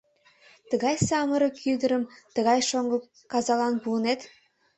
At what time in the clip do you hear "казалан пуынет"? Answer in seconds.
3.31-4.21